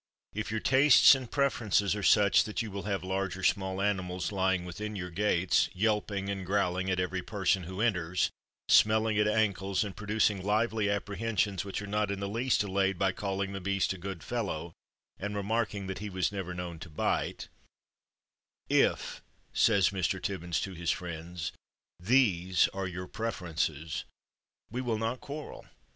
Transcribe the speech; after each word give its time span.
If 0.33 0.49
your 0.49 0.59
tastes 0.59 1.13
and 1.13 1.29
preferences 1.29 1.95
are 1.95 2.01
such 2.01 2.45
that 2.45 2.63
you 2.63 2.71
will 2.71 2.81
have 2.89 3.03
large 3.03 3.37
or 3.37 3.43
small 3.43 3.79
animals 3.79 4.31
lying 4.31 4.65
within 4.65 4.95
your 4.95 5.11
gates, 5.11 5.69
yelping 5.75 6.27
and 6.27 6.43
growling 6.43 6.89
at 6.89 6.99
every 6.99 7.21
person 7.21 7.65
who 7.65 7.81
enters, 7.81 8.31
smelling 8.67 9.19
at 9.19 9.27
ankles, 9.27 9.83
and 9.83 9.95
producing 9.95 10.41
lively 10.43 10.89
apprehensions 10.89 11.63
which 11.63 11.83
are 11.83 11.85
not 11.85 12.09
in 12.09 12.19
the 12.19 12.27
least 12.27 12.63
allayed 12.63 12.97
by 12.97 13.11
calling 13.11 13.53
the 13.53 13.61
beast 13.61 13.93
a 13.93 13.97
good 13.99 14.23
fellow, 14.23 14.73
and 15.19 15.35
remarking 15.35 15.85
that 15.85 15.99
he 15.99 16.09
was 16.09 16.31
never 16.31 16.55
known 16.55 16.79
to 16.79 16.89
bite, 16.89 17.49
if," 18.71 19.21
says 19.53 19.89
Mr. 19.91 20.19
Tibbins 20.19 20.59
to 20.63 20.73
his 20.73 20.89
friends, 20.89 21.51
"these 21.99 22.67
are 22.69 22.87
your 22.87 23.05
preferences, 23.05 24.05
we 24.71 24.81
will 24.81 24.97
not 24.97 25.21
quarrel. 25.21 25.67